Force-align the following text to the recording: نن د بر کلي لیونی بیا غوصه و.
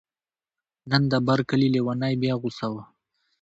نن 0.89 1.03
د 1.11 1.13
بر 1.27 1.39
کلي 1.49 1.67
لیونی 1.73 2.13
بیا 2.21 2.33
غوصه 2.41 2.67
و. 2.71 2.75